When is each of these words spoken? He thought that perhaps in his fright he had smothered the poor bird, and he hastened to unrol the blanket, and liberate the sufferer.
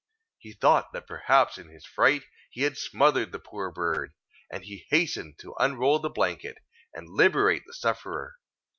He 0.39 0.53
thought 0.53 0.93
that 0.93 1.05
perhaps 1.05 1.59
in 1.59 1.69
his 1.69 1.85
fright 1.85 2.23
he 2.49 2.63
had 2.63 2.75
smothered 2.75 3.31
the 3.31 3.37
poor 3.37 3.69
bird, 3.69 4.13
and 4.51 4.63
he 4.63 4.87
hastened 4.89 5.37
to 5.41 5.53
unrol 5.59 5.99
the 6.01 6.09
blanket, 6.09 6.57
and 6.91 7.07
liberate 7.07 7.61
the 7.67 7.73
sufferer. 7.75 8.37